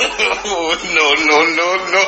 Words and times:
no, 0.00 1.14
no, 1.24 1.44
no, 1.44 1.68
no. 1.90 2.02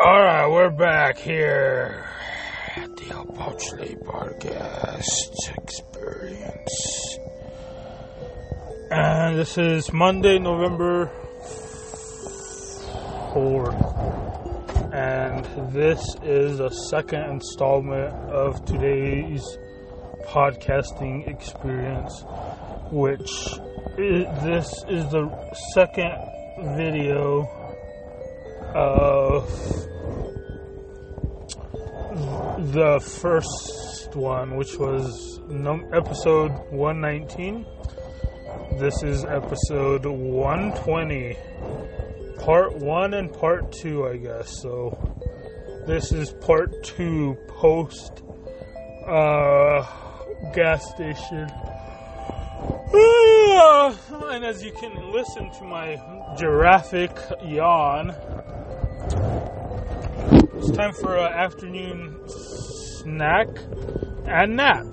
Alright, 0.00 0.50
we're 0.50 0.70
back 0.70 1.18
here 1.18 2.03
the 3.08 3.14
Opochtl 3.14 4.02
Podcast 4.04 5.36
Experience. 5.62 7.18
And 8.90 9.38
this 9.38 9.58
is 9.58 9.92
Monday, 9.92 10.38
November 10.38 11.10
4th. 13.32 14.94
And 14.94 15.44
this 15.72 16.00
is 16.22 16.58
the 16.58 16.70
second 16.70 17.24
installment 17.30 18.14
of 18.30 18.64
today's 18.64 19.58
podcasting 20.26 21.28
experience, 21.28 22.24
which 22.90 23.30
i 23.98 24.24
this 24.44 24.68
is 24.88 25.10
the 25.10 25.28
second 25.74 26.16
video 26.76 27.48
of 28.74 29.93
the 32.74 32.98
first 32.98 34.16
one, 34.16 34.56
which 34.56 34.76
was 34.76 35.38
num- 35.48 35.86
episode 35.92 36.50
119. 36.70 37.64
This 38.80 39.00
is 39.04 39.24
episode 39.24 40.04
120, 40.04 41.36
part 42.40 42.76
one 42.76 43.14
and 43.14 43.32
part 43.32 43.70
two, 43.70 44.08
I 44.08 44.16
guess. 44.16 44.60
So 44.60 44.98
this 45.86 46.10
is 46.10 46.32
part 46.32 46.82
two 46.82 47.36
post 47.46 48.24
uh, 49.06 49.86
gas 50.52 50.90
station. 50.90 51.48
and 54.32 54.44
as 54.44 54.64
you 54.64 54.72
can 54.72 55.12
listen 55.12 55.48
to 55.60 55.64
my 55.64 55.96
giraffic 56.36 57.16
yawn, 57.44 58.10
it's 60.56 60.72
time 60.72 60.92
for 60.92 61.16
an 61.16 61.32
afternoon 61.32 62.18
snack 63.04 63.48
and 64.26 64.56
nap. 64.56 64.86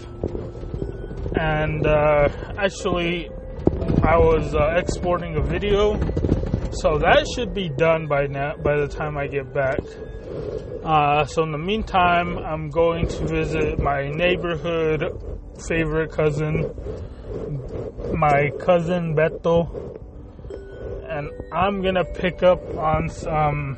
And 1.33 1.87
uh, 1.87 2.27
actually, 2.57 3.29
I 4.03 4.17
was 4.17 4.53
uh, 4.53 4.75
exporting 4.75 5.37
a 5.37 5.41
video, 5.41 5.93
so 6.73 6.99
that 6.99 7.25
should 7.33 7.53
be 7.53 7.69
done 7.69 8.07
by 8.07 8.27
now. 8.27 8.57
By 8.57 8.77
the 8.77 8.87
time 8.87 9.17
I 9.17 9.27
get 9.27 9.53
back. 9.53 9.79
Uh, 10.83 11.25
so 11.25 11.43
in 11.43 11.51
the 11.51 11.57
meantime, 11.57 12.37
I'm 12.37 12.69
going 12.69 13.07
to 13.07 13.25
visit 13.27 13.79
my 13.79 14.09
neighborhood 14.09 15.03
favorite 15.67 16.11
cousin, 16.11 16.71
my 18.13 18.49
cousin 18.59 19.15
Beto, 19.15 19.99
and 21.07 21.29
I'm 21.53 21.81
gonna 21.81 22.05
pick 22.05 22.43
up 22.43 22.61
on 22.77 23.09
some 23.09 23.77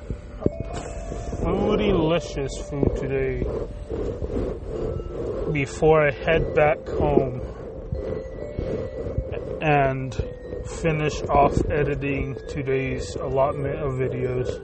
foodylicious 1.44 2.52
food 2.70 2.96
today 2.96 3.44
before 5.52 6.08
I 6.08 6.12
head 6.12 6.56
back 6.56 6.88
home 6.88 7.42
and 9.62 10.16
finish 10.66 11.22
off 11.24 11.70
editing 11.70 12.38
today's 12.48 13.16
allotment 13.16 13.76
of 13.76 13.94
videos. 13.94 14.62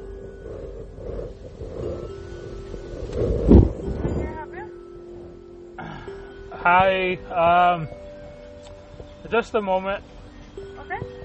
Hi, 6.52 7.16
um, 7.26 7.90
just 9.30 9.54
a 9.54 9.62
moment. 9.62 10.02
Okay. 10.80 11.19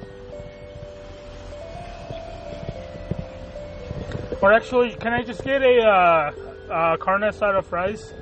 Or 4.45 4.53
actually, 4.53 4.91
can 4.97 5.15
I 5.15 5.23
just 5.23 5.43
get 5.43 5.63
a 5.63 5.81
uh, 5.81 6.33
uh, 6.71 6.97
carne 6.99 7.23
asada 7.23 7.65
fries? 7.65 8.13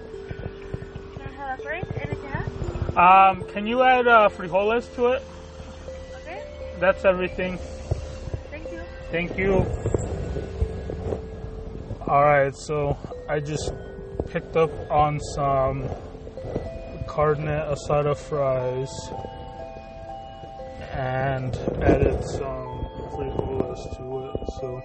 Can 1.14 1.20
I 1.20 1.30
have 1.32 1.58
a 1.58 1.62
drink? 1.64 1.84
Anything 1.96 2.30
else? 2.30 2.96
Um, 2.96 3.48
can 3.48 3.66
you 3.66 3.82
add 3.82 4.06
uh, 4.06 4.28
frijoles 4.28 4.86
to 4.94 5.06
it? 5.14 5.22
Okay. 6.18 6.44
That's 6.78 7.04
everything. 7.04 7.58
Thank 8.52 8.70
you. 8.70 8.80
Thank 9.10 9.36
you. 9.36 9.66
Alright, 12.06 12.54
so 12.54 12.96
I 13.28 13.40
just 13.40 13.72
picked 14.28 14.56
up 14.56 14.70
on 14.92 15.18
some 15.34 15.88
carne 17.08 17.48
asada 17.48 18.16
fries 18.16 18.94
and 20.92 21.56
added 21.82 22.22
some 22.26 22.86
frijoles 23.10 23.96
to 23.96 24.04
it. 24.28 24.50
So, 24.60 24.82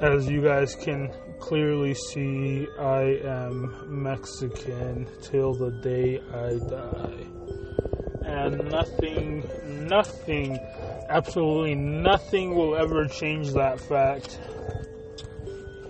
as 0.00 0.28
you 0.28 0.42
guys 0.42 0.74
can 0.76 1.12
clearly 1.40 1.94
see, 1.94 2.66
I 2.78 3.18
am 3.24 4.02
Mexican 4.02 5.08
till 5.22 5.54
the 5.54 5.70
day 5.70 6.20
I 6.32 6.58
die. 6.68 7.26
And 8.24 8.70
nothing, 8.70 9.42
nothing, 9.88 10.58
absolutely 11.08 11.74
nothing 11.74 12.54
will 12.54 12.76
ever 12.76 13.06
change 13.06 13.52
that 13.54 13.80
fact. 13.80 14.38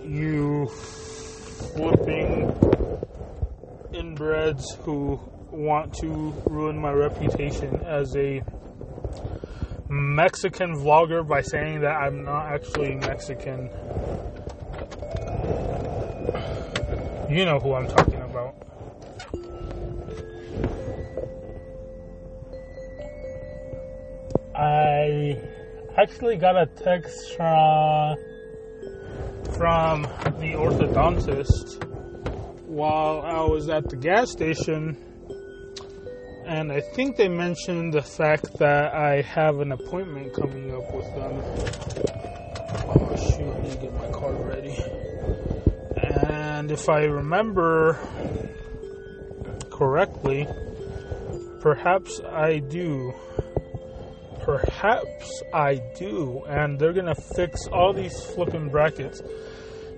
You 0.03 0.67
flipping 1.75 2.51
inbreds 3.93 4.75
who 4.83 5.19
want 5.51 5.93
to 5.95 6.33
ruin 6.45 6.77
my 6.77 6.91
reputation 6.91 7.75
as 7.85 8.15
a 8.15 8.41
Mexican 9.89 10.75
vlogger 10.75 11.27
by 11.27 11.41
saying 11.41 11.81
that 11.81 11.95
I'm 11.95 12.23
not 12.23 12.45
actually 12.47 12.95
Mexican. 12.95 13.69
You 17.29 17.45
know 17.45 17.59
who 17.59 17.73
I'm 17.73 17.87
talking 17.87 18.21
about. 18.21 18.55
I 24.55 25.41
actually 25.97 26.37
got 26.37 26.55
a 26.55 26.67
text 26.67 27.35
from 27.35 28.17
from 29.57 30.03
the 30.39 30.53
orthodontist 30.53 31.83
while 32.67 33.21
I 33.21 33.41
was 33.41 33.69
at 33.69 33.89
the 33.89 33.95
gas 33.95 34.31
station, 34.31 34.95
and 36.49 36.71
I 36.71 36.81
think 36.81 37.15
they 37.15 37.27
mentioned 37.27 37.93
the 37.93 38.01
fact 38.01 38.57
that 38.57 38.91
I 38.95 39.21
have 39.21 39.59
an 39.59 39.71
appointment 39.71 40.33
coming 40.33 40.73
up 40.73 40.91
with 40.91 41.05
them. 41.13 41.43
Oh 42.89 43.15
shoot, 43.15 43.53
I 43.53 43.61
need 43.61 43.71
to 43.73 43.77
get 43.77 43.93
my 43.93 44.09
card 44.09 44.39
ready. 44.47 44.75
And 46.17 46.71
if 46.71 46.89
I 46.89 47.03
remember 47.03 47.99
correctly, 49.69 50.47
perhaps 51.61 52.19
I 52.27 52.57
do. 52.57 53.13
Perhaps 54.41 55.43
I 55.53 55.75
do, 55.99 56.43
and 56.47 56.79
they're 56.79 56.93
gonna 56.93 57.13
fix 57.13 57.67
all 57.67 57.93
these 57.93 58.19
flipping 58.33 58.69
brackets. 58.69 59.21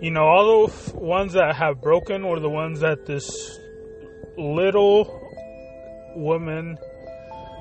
You 0.02 0.12
know, 0.12 0.24
all 0.24 0.68
the 0.68 1.00
ones 1.00 1.32
that 1.34 1.56
have 1.56 1.80
broken 1.80 2.28
were 2.28 2.42
the 2.42 2.50
ones 2.50 2.82
that 2.82 3.06
this 3.06 3.58
little 4.38 5.21
woman 6.16 6.78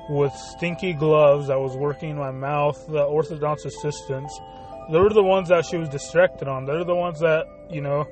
with 0.09 0.33
stinky 0.33 0.93
gloves 0.93 1.47
that 1.47 1.59
was 1.59 1.75
working 1.75 2.17
my 2.17 2.31
mouth, 2.31 2.77
the 2.87 3.03
orthodontist 3.03 3.65
assistants, 3.65 4.39
they 4.91 4.99
were 4.99 5.09
the 5.09 5.23
ones 5.23 5.49
that 5.49 5.65
she 5.65 5.77
was 5.77 5.89
distracted 5.89 6.47
on. 6.47 6.65
They're 6.65 6.83
the 6.83 6.95
ones 6.95 7.19
that, 7.19 7.45
you 7.69 7.81
know, 7.81 8.07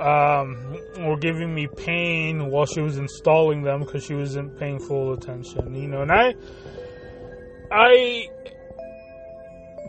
um, 0.00 0.76
were 0.98 1.16
giving 1.16 1.54
me 1.54 1.68
pain 1.68 2.50
while 2.50 2.66
she 2.66 2.80
was 2.80 2.98
installing 2.98 3.62
them 3.62 3.80
because 3.80 4.04
she 4.04 4.14
wasn't 4.14 4.58
paying 4.58 4.80
full 4.80 5.12
attention. 5.12 5.74
You 5.74 5.88
know, 5.88 6.02
and 6.02 6.10
I, 6.10 6.34
I 7.70 8.28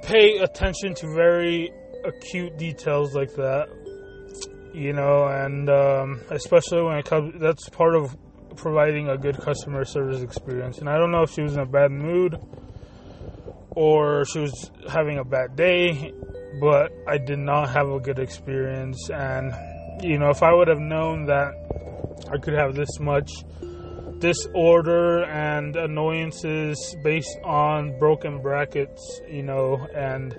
pay 0.04 0.38
attention 0.38 0.94
to 0.96 1.08
very 1.16 1.72
acute 2.04 2.58
details 2.58 3.16
like 3.16 3.34
that. 3.36 3.68
You 4.74 4.94
know, 4.94 5.26
and 5.28 5.70
um, 5.70 6.22
especially 6.30 6.84
when 6.84 6.98
it 6.98 7.06
comes, 7.06 7.40
that's 7.40 7.70
part 7.70 7.96
of 7.96 8.16
providing 8.56 9.10
a 9.10 9.18
good 9.18 9.38
customer 9.40 9.86
service 9.86 10.22
experience. 10.22 10.80
And 10.80 10.90
I 10.90 10.98
don't 10.98 11.12
know 11.12 11.24
if 11.24 11.32
she 11.32 11.42
was 11.42 11.54
in 11.54 11.60
a 11.60 11.66
bad 11.66 11.92
mood 11.92 12.40
or 13.72 14.26
she 14.26 14.40
was 14.40 14.72
having 14.90 15.18
a 15.18 15.24
bad 15.24 15.56
day, 15.56 16.14
but 16.60 16.92
I 17.08 17.18
did 17.18 17.40
not 17.40 17.70
have 17.70 17.90
a 17.90 18.00
good 18.00 18.20
experience. 18.20 19.10
And, 19.10 19.54
you 20.02 20.18
know, 20.18 20.30
if 20.30 20.42
I 20.42 20.54
would 20.54 20.68
have 20.68 20.80
known 20.80 21.26
that 21.26 21.54
I 22.32 22.38
could 22.38 22.54
have 22.54 22.76
this 22.76 23.00
much 23.00 23.30
disorder 24.20 25.24
and 25.24 25.76
annoyances 25.76 26.96
based 27.04 27.38
on 27.44 27.98
broken 28.00 28.42
brackets, 28.42 29.22
you 29.28 29.44
know, 29.44 29.88
and 29.94 30.34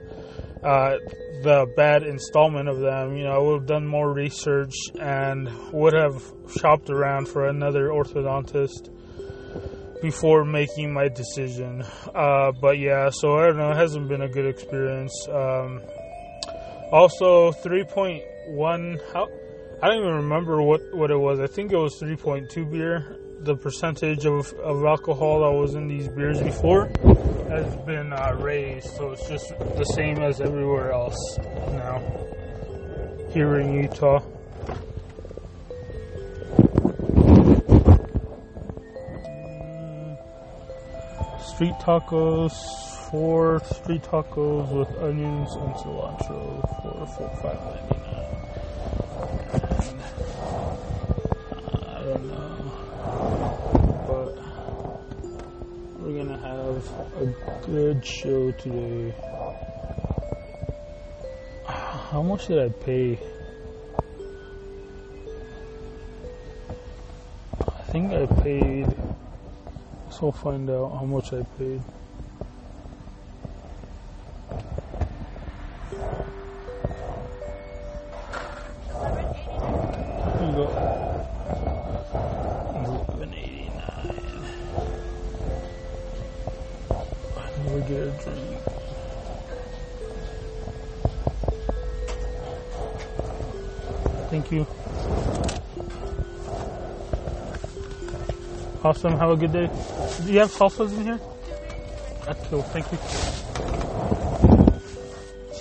uh, 0.62 0.96
the 1.42 1.66
bad 1.76 2.02
installment 2.02 2.68
of 2.68 2.80
them. 2.80 3.16
You 3.16 3.24
know, 3.24 3.32
I 3.32 3.38
would 3.38 3.60
have 3.60 3.66
done 3.66 3.86
more 3.86 4.12
research 4.12 4.74
and 5.00 5.48
would 5.72 5.94
have 5.94 6.22
shopped 6.58 6.90
around 6.90 7.28
for 7.28 7.46
another 7.46 7.88
orthodontist 7.88 8.90
before 10.02 10.44
making 10.44 10.92
my 10.92 11.08
decision. 11.08 11.82
Uh, 12.14 12.52
but 12.52 12.78
yeah, 12.78 13.10
so 13.10 13.34
I 13.34 13.46
don't 13.46 13.58
know, 13.58 13.70
it 13.70 13.76
hasn't 13.76 14.08
been 14.08 14.22
a 14.22 14.28
good 14.28 14.46
experience. 14.46 15.12
Um, 15.28 15.82
also, 16.92 17.52
3.1, 17.52 19.12
how, 19.12 19.28
I 19.82 19.88
don't 19.88 19.98
even 19.98 20.14
remember 20.14 20.62
what, 20.62 20.80
what 20.94 21.10
it 21.10 21.18
was. 21.18 21.40
I 21.40 21.46
think 21.46 21.72
it 21.72 21.76
was 21.76 22.00
3.2 22.00 22.70
beer. 22.70 23.18
The 23.40 23.54
percentage 23.54 24.26
of, 24.26 24.52
of 24.54 24.84
alcohol 24.84 25.40
that 25.40 25.52
was 25.56 25.74
in 25.74 25.86
these 25.86 26.08
beers 26.08 26.40
before 26.42 26.90
has 27.48 27.76
been 27.86 28.12
uh, 28.12 28.34
raised, 28.40 28.88
so 28.96 29.12
it's 29.12 29.28
just 29.28 29.50
the 29.76 29.84
same 29.84 30.18
as 30.18 30.40
everywhere 30.40 30.90
else 30.90 31.16
now 31.72 32.02
here 33.30 33.58
in 33.60 33.72
Utah. 33.74 34.20
Street 41.54 41.74
tacos, 41.80 42.52
four 43.10 43.60
street 43.64 44.02
tacos 44.02 44.68
with 44.72 44.88
onions 44.98 45.54
and 45.54 45.74
cilantro 45.74 46.60
for 46.82 47.06
four 47.16 47.30
five 47.42 47.60
ninety 47.64 47.96
nine. 48.02 48.26
I 51.86 52.02
don't 52.02 52.24
know, 52.26 52.65
have 56.46 56.90
a 57.20 57.26
good 57.66 58.04
show 58.04 58.52
today. 58.52 59.14
How 61.66 62.22
much 62.22 62.46
did 62.46 62.58
I 62.58 62.68
pay? 62.68 63.18
I 67.60 67.82
think 67.90 68.12
I 68.12 68.26
paid. 68.42 68.86
So 70.10 70.30
find 70.30 70.70
out 70.70 70.92
how 70.98 71.04
much 71.04 71.32
I 71.32 71.42
paid. 71.58 71.82
Thank 94.36 94.52
you. 94.52 94.66
Awesome. 98.84 99.16
Have 99.18 99.30
a 99.30 99.36
good 99.36 99.50
day. 99.50 99.70
Do 100.26 100.30
you 100.30 100.40
have 100.40 100.50
salsas 100.50 100.92
in 100.92 101.04
here? 101.04 101.20
That's 102.26 102.46
cool. 102.48 102.60
Thank 102.60 102.92
you. 102.92 102.98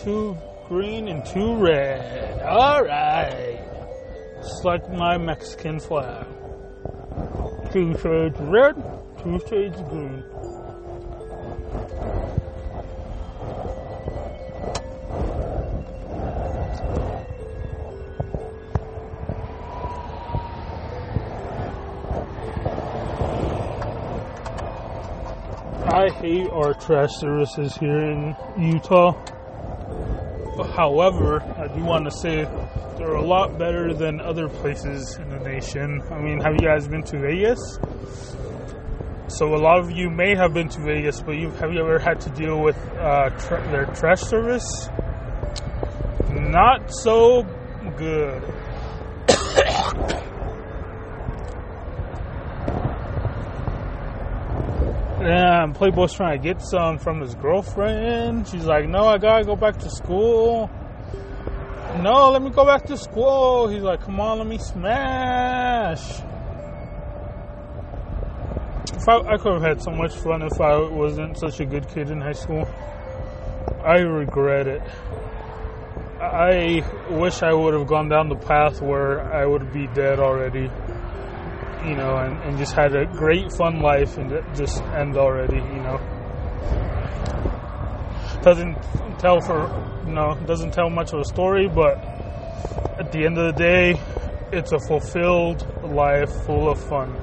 Two 0.04 0.38
green 0.68 1.08
and 1.08 1.26
two 1.26 1.56
red. 1.56 2.42
All 2.42 2.84
right. 2.84 3.64
Just 4.42 4.66
like 4.66 4.92
my 4.92 5.18
Mexican 5.18 5.80
flag. 5.80 6.28
Two 7.72 7.98
shades 8.00 8.38
red, 8.42 8.76
two 9.24 9.40
shades 9.48 9.82
green. 9.84 10.22
I 25.96 26.10
hate 26.10 26.50
our 26.50 26.74
trash 26.74 27.12
services 27.20 27.74
here 27.78 27.98
in 27.98 28.36
Utah. 28.58 29.14
However, 30.76 31.42
I 31.58 31.74
do 31.74 31.86
want 31.86 32.04
to 32.04 32.12
say 32.12 32.44
they're 32.98 33.14
a 33.14 33.26
lot 33.26 33.58
better 33.58 33.94
than 33.94 34.20
other 34.20 34.50
places 34.50 35.16
in 35.16 35.30
the 35.30 35.40
nation. 35.40 36.02
I 36.12 36.20
mean, 36.20 36.42
have 36.42 36.56
you 36.56 36.68
guys 36.68 36.86
been 36.90 37.04
to 37.04 37.20
Vegas? 37.20 37.80
So 39.30 39.56
a 39.56 39.56
lot 39.56 39.80
of 39.80 39.90
you 39.90 40.10
may 40.10 40.36
have 40.36 40.54
been 40.54 40.68
to 40.68 40.82
Vegas, 40.82 41.22
but 41.22 41.38
you 41.38 41.50
have 41.52 41.72
you 41.72 41.80
ever 41.80 41.98
had 41.98 42.20
to 42.22 42.30
deal 42.32 42.62
with 42.62 42.76
uh, 42.98 43.30
tra- 43.30 43.66
their 43.72 43.86
trash 43.86 44.20
service? 44.20 44.90
Not 46.30 46.94
so 46.94 47.44
good. 47.96 48.44
Damn, 55.26 55.74
Playboy's 55.74 56.14
trying 56.14 56.40
to 56.40 56.44
get 56.44 56.62
some 56.62 57.00
from 57.00 57.20
his 57.20 57.34
girlfriend. 57.34 58.48
She's 58.48 58.66
like, 58.66 58.88
no, 58.88 59.06
I 59.08 59.18
gotta 59.18 59.44
go 59.44 59.56
back 59.56 59.76
to 59.80 59.90
school. 59.90 60.70
No, 62.04 62.30
let 62.30 62.44
me 62.44 62.52
go 62.52 62.64
back 62.64 62.86
to 62.86 62.96
school. 62.96 63.68
He's 63.68 63.82
like, 63.82 64.02
come 64.02 64.20
on, 64.20 64.38
let 64.38 64.46
me 64.46 64.60
smash. 64.60 66.20
If 68.94 69.10
I, 69.10 69.18
I 69.18 69.38
could 69.38 69.54
have 69.54 69.64
had 69.64 69.82
so 69.82 69.90
much 69.90 70.14
fun 70.14 70.44
if 70.44 70.62
I 70.62 70.78
wasn't 70.78 71.40
such 71.40 71.60
a 71.60 71.66
good 71.66 71.90
kid 71.90 72.12
in 72.12 72.22
high 72.22 72.34
school. 72.34 72.68
I 73.84 74.02
regret 74.02 74.68
it. 74.68 74.84
I 76.22 76.84
wish 77.10 77.42
I 77.42 77.52
would 77.52 77.74
have 77.74 77.88
gone 77.88 78.10
down 78.10 78.30
the 78.30 78.36
path 78.36 78.80
where 78.80 79.22
I 79.34 79.48
would 79.48 79.74
be 79.74 79.88
dead 79.88 80.20
already 80.20 80.70
you 81.88 81.96
know, 81.96 82.18
and, 82.18 82.42
and 82.44 82.58
just 82.58 82.74
had 82.74 82.96
a 82.96 83.06
great 83.06 83.52
fun 83.54 83.80
life 83.80 84.18
and 84.18 84.30
just 84.56 84.82
end 84.84 85.18
already, 85.18 85.58
you 85.58 85.82
know. 85.82 86.00
Doesn't 88.42 88.76
tell 89.20 89.40
for, 89.42 90.04
you 90.06 90.14
know, 90.14 90.36
doesn't 90.46 90.72
tell 90.72 90.90
much 90.90 91.14
of 91.14 91.20
a 91.20 91.26
story, 91.26 91.68
but 91.68 91.98
at 93.00 93.12
the 93.12 93.26
end 93.26 93.38
of 93.38 93.56
the 93.56 93.62
day, 93.62 94.00
it's 94.52 94.72
a 94.72 94.80
fulfilled 94.88 95.66
life 95.84 96.32
full 96.46 96.70
of 96.70 96.82
fun. 96.84 97.14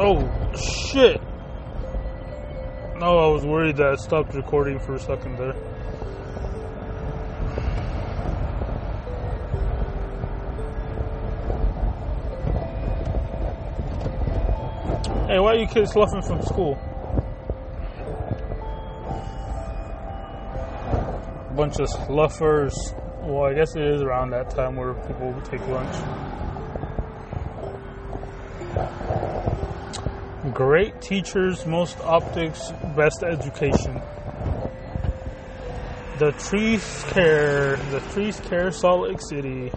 Oh, 0.00 0.30
shit. 0.54 1.20
No, 2.98 3.18
I 3.18 3.28
was 3.28 3.44
worried 3.44 3.76
that 3.76 3.86
I 3.86 3.94
stopped 3.96 4.34
recording 4.34 4.78
for 4.78 4.94
a 4.94 5.00
second 5.00 5.36
there. 5.36 5.54
Hey, 15.28 15.38
why 15.40 15.52
are 15.52 15.58
you 15.58 15.66
kids 15.66 15.92
sloughing 15.92 16.22
from 16.22 16.40
school? 16.40 16.76
Bunch 21.54 21.78
of 21.78 21.86
sloughers. 21.90 22.74
Well, 23.20 23.44
I 23.44 23.52
guess 23.52 23.76
it 23.76 23.82
is 23.82 24.00
around 24.00 24.30
that 24.30 24.48
time 24.48 24.76
where 24.76 24.94
people 24.94 25.38
take 25.42 25.60
lunch. 25.68 25.94
Great 30.54 30.98
teachers, 31.02 31.66
most 31.66 32.00
optics, 32.00 32.72
best 32.96 33.22
education. 33.22 34.00
The 36.18 36.32
Trees 36.38 37.04
Care, 37.08 37.76
the 37.90 38.00
Trees 38.14 38.40
Care, 38.40 38.70
Salt 38.72 39.08
Lake 39.08 39.20
City. 39.28 39.70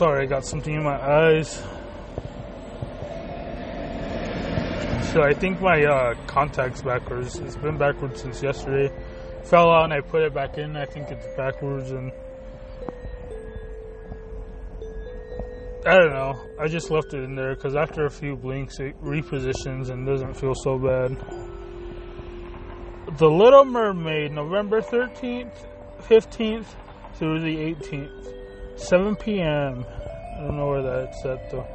Sorry, 0.00 0.22
I 0.22 0.26
got 0.26 0.46
something 0.46 0.72
in 0.72 0.82
my 0.82 0.98
eyes. 0.98 1.62
So 5.12 5.22
I 5.22 5.34
think 5.34 5.60
my 5.60 5.84
uh, 5.84 6.14
contacts 6.26 6.80
backwards. 6.80 7.38
It's 7.38 7.56
been 7.56 7.76
backwards 7.76 8.22
since 8.22 8.42
yesterday. 8.42 8.90
Fell 9.44 9.70
out 9.70 9.84
and 9.84 9.92
I 9.92 10.00
put 10.00 10.22
it 10.22 10.32
back 10.32 10.56
in. 10.56 10.74
I 10.74 10.86
think 10.86 11.10
it's 11.10 11.26
backwards 11.36 11.90
and 11.90 12.12
I 15.84 15.98
don't 15.98 16.14
know. 16.14 16.46
I 16.58 16.66
just 16.66 16.90
left 16.90 17.12
it 17.12 17.22
in 17.22 17.34
there 17.34 17.54
because 17.54 17.76
after 17.76 18.06
a 18.06 18.10
few 18.10 18.36
blinks, 18.36 18.80
it 18.80 18.98
repositions 19.02 19.90
and 19.90 20.06
doesn't 20.06 20.32
feel 20.32 20.54
so 20.54 20.78
bad. 20.78 21.10
The 23.18 23.28
Little 23.28 23.66
Mermaid, 23.66 24.32
November 24.32 24.80
13th, 24.80 25.52
15th 26.08 26.68
through 27.16 27.40
the 27.40 27.54
18th. 27.54 28.39
7 28.80 29.14
p.m. 29.16 29.84
I 29.86 30.40
don't 30.40 30.56
know 30.56 30.68
where 30.68 30.82
that's 30.82 31.24
at 31.26 31.50
though. 31.50 31.66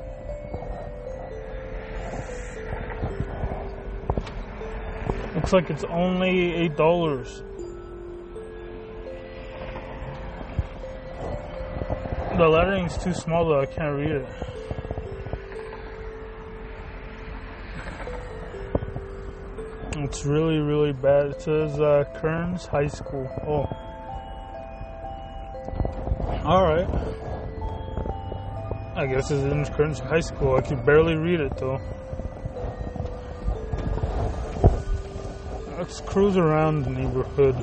looks 5.35 5.53
like 5.53 5.69
it's 5.69 5.83
only 5.85 6.55
eight 6.55 6.75
dollars. 6.75 7.43
The 12.31 12.43
lettering's 12.43 13.01
too 13.03 13.13
small 13.13 13.45
though, 13.45 13.61
I 13.61 13.65
can't 13.67 13.95
read 13.95 14.11
it. 14.11 14.27
It's 19.97 20.25
really, 20.25 20.57
really 20.57 20.93
bad. 20.93 21.27
It 21.27 21.41
says 21.41 21.79
uh, 21.79 22.05
Kearns 22.15 22.65
High 22.65 22.87
School. 22.87 23.29
Oh. 23.47 23.84
Alright. 26.45 26.87
I 28.95 29.07
guess 29.07 29.31
it's 29.31 29.41
in 29.41 29.65
Kearns 29.73 29.97
High 29.97 30.19
School. 30.19 30.57
I 30.57 30.61
can 30.61 30.85
barely 30.85 31.15
read 31.15 31.39
it 31.39 31.57
though. 31.57 31.81
Let's 35.79 36.01
cruise 36.01 36.37
around 36.37 36.83
the 36.83 36.91
neighborhood 36.91 37.55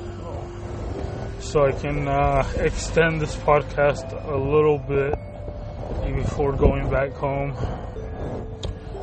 so 1.39 1.63
I 1.63 1.71
can 1.71 2.09
uh, 2.09 2.45
extend 2.57 3.21
this 3.21 3.33
podcast 3.37 4.11
a 4.27 4.35
little 4.35 4.79
bit 4.79 5.15
before 6.17 6.51
going 6.51 6.89
back 6.89 7.13
home. 7.13 7.53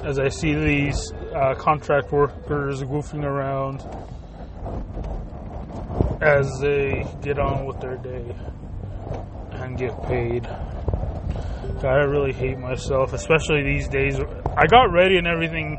As 0.04 0.18
I 0.18 0.28
see 0.28 0.52
these 0.52 1.10
uh, 1.34 1.54
contract 1.54 2.12
workers 2.12 2.82
goofing 2.82 3.24
around 3.24 3.80
as 6.20 6.60
they 6.60 7.06
get 7.22 7.38
on 7.38 7.64
with 7.64 7.80
their 7.80 7.96
day 7.96 8.36
and 9.70 9.78
get 9.78 10.02
paid. 10.02 10.42
God, 11.80 11.84
I 11.84 12.04
really 12.04 12.32
hate 12.32 12.58
myself, 12.58 13.12
especially 13.12 13.62
these 13.62 13.88
days. 13.88 14.18
I 14.56 14.66
got 14.66 14.92
ready 14.92 15.16
and 15.16 15.26
everything. 15.26 15.78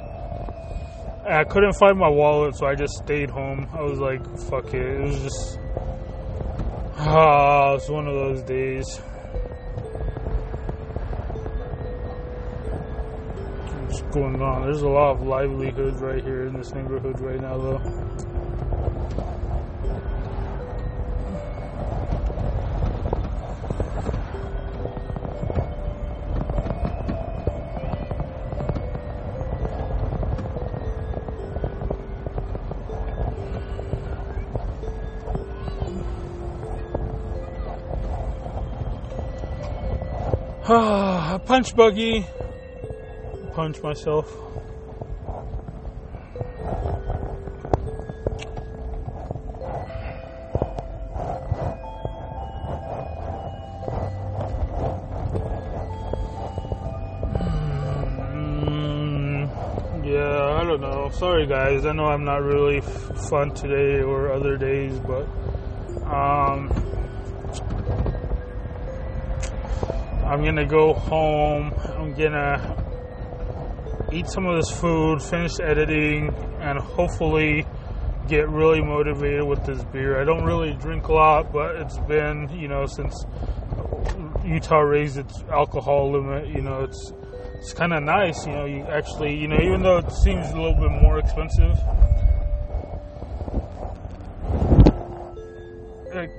I 1.27 1.43
couldn't 1.43 1.73
find 1.73 1.97
my 1.97 2.09
wallet, 2.09 2.55
so 2.55 2.65
I 2.65 2.75
just 2.75 2.93
stayed 2.93 3.29
home. 3.29 3.67
I 3.73 3.81
was 3.81 3.99
like, 3.99 4.23
fuck 4.49 4.73
it. 4.73 4.81
It 4.81 5.01
was 5.01 5.19
just. 5.19 5.59
Ah, 6.97 7.73
it's 7.75 7.89
one 7.89 8.07
of 8.07 8.13
those 8.13 8.43
days. 8.43 8.97
What's 13.85 14.01
going 14.13 14.41
on? 14.41 14.63
There's 14.63 14.81
a 14.81 14.89
lot 14.89 15.17
of 15.17 15.21
livelihood 15.27 15.99
right 15.99 16.23
here 16.23 16.47
in 16.47 16.53
this 16.53 16.73
neighborhood 16.73 17.19
right 17.19 17.41
now, 17.41 17.57
though. 17.57 18.00
Ah, 41.23 41.37
punch 41.37 41.75
buggy. 41.75 42.25
Punch 43.53 43.81
myself. 43.83 44.27
Mm, 58.21 59.47
yeah, 60.05 60.59
I 60.59 60.63
don't 60.63 60.81
know. 60.81 61.09
Sorry, 61.13 61.45
guys. 61.45 61.85
I 61.85 61.91
know 61.93 62.05
I'm 62.05 62.23
not 62.25 62.41
really 62.43 62.77
f- 62.77 63.29
fun 63.29 63.51
today 63.51 64.01
or 64.01 64.31
other 64.31 64.57
days, 64.57 64.97
but 64.99 65.27
um, 66.05 66.69
I'm 70.31 70.45
gonna 70.45 70.65
go 70.65 70.93
home. 70.93 71.73
I'm 71.97 72.13
gonna 72.13 72.85
eat 74.13 74.29
some 74.29 74.45
of 74.45 74.55
this 74.55 74.71
food, 74.79 75.21
finish 75.21 75.59
editing, 75.59 76.33
and 76.61 76.79
hopefully 76.79 77.65
get 78.29 78.47
really 78.47 78.81
motivated 78.81 79.43
with 79.43 79.65
this 79.65 79.83
beer. 79.91 80.21
I 80.21 80.23
don't 80.23 80.45
really 80.45 80.71
drink 80.75 81.09
a 81.09 81.13
lot, 81.13 81.51
but 81.51 81.75
it's 81.75 81.97
been, 81.97 82.47
you 82.57 82.69
know, 82.69 82.85
since 82.85 83.25
Utah 84.45 84.79
raised 84.79 85.17
its 85.17 85.43
alcohol 85.51 86.13
limit, 86.13 86.47
you 86.47 86.61
know, 86.61 86.83
it's 86.83 87.11
it's 87.55 87.73
kind 87.73 87.91
of 87.91 88.01
nice, 88.01 88.47
you 88.47 88.53
know, 88.53 88.63
you 88.63 88.83
actually, 88.83 89.35
you 89.35 89.49
know, 89.49 89.59
even 89.61 89.81
though 89.81 89.97
it 89.97 90.09
seems 90.13 90.49
a 90.51 90.55
little 90.55 90.79
bit 90.79 90.91
more 90.91 91.19
expensive, 91.19 91.77
it 96.13 96.31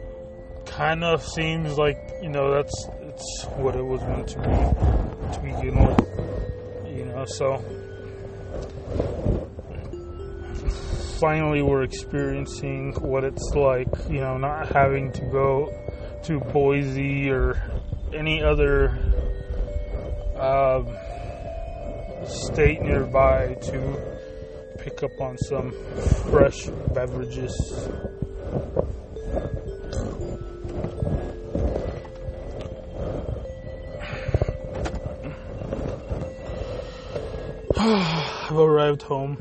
kind 0.64 1.04
of 1.04 1.22
seems 1.22 1.76
like, 1.76 1.98
you 2.22 2.30
know, 2.30 2.54
that's 2.54 2.88
it's 3.14 3.44
what 3.56 3.74
it 3.76 3.84
was 3.84 4.00
meant 4.02 4.28
to 4.28 4.38
be 4.38 5.34
to 5.34 5.40
begin 5.40 5.78
with, 5.84 6.96
you 6.96 7.04
know, 7.04 7.24
so 7.26 7.58
finally 11.20 11.62
we're 11.62 11.82
experiencing 11.82 12.92
what 13.00 13.24
it's 13.24 13.52
like, 13.54 13.88
you 14.08 14.20
know, 14.20 14.36
not 14.38 14.68
having 14.68 15.12
to 15.12 15.20
go 15.26 15.70
to 16.24 16.40
Boise 16.40 17.30
or 17.30 17.62
any 18.14 18.42
other 18.42 18.88
um, 20.36 20.88
state 22.26 22.80
nearby 22.82 23.54
to 23.54 24.76
pick 24.78 25.02
up 25.02 25.20
on 25.20 25.36
some 25.38 25.72
fresh 26.30 26.66
beverages. 26.92 27.88
I've 37.84 38.56
arrived 38.56 39.02
home. 39.02 39.38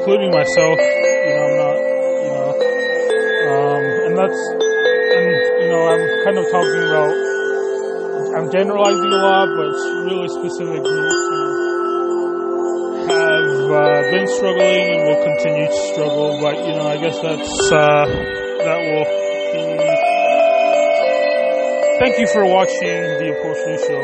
Including 0.00 0.30
myself. 0.32 0.80
You 0.80 1.34
know, 1.36 1.44
I'm 1.44 1.56
not, 1.60 1.76
you 2.24 2.32
know, 2.32 2.48
um, 3.52 3.84
and 4.08 4.16
that's, 4.16 4.40
and 5.12 5.26
you 5.60 5.68
know, 5.68 5.82
I'm 5.92 6.24
kind 6.24 6.38
of 6.40 6.44
talking 6.50 6.84
about. 6.88 7.12
I'm 8.30 8.48
generalizing 8.50 9.12
a 9.12 9.20
lot, 9.20 9.48
but 9.56 9.66
it's 9.74 9.84
really 10.06 10.28
specific 10.28 10.82
groups 10.84 11.20
who 11.28 11.42
have 13.10 13.70
uh, 13.74 14.10
been 14.10 14.26
struggling 14.28 14.86
and 14.94 15.02
will 15.04 15.22
continue 15.24 15.66
to 15.66 15.80
struggle. 15.92 16.38
But 16.40 16.56
you 16.64 16.74
know, 16.76 16.86
I 16.88 16.96
guess 16.96 17.18
that's 17.20 17.72
uh, 17.72 18.06
that 18.64 18.78
will. 18.80 19.04
Be, 19.04 19.20
Thank 22.00 22.16
you 22.18 22.26
for 22.32 22.46
watching 22.46 23.20
the 23.20 23.36
Upholstery 23.36 23.76
Show. 23.76 23.98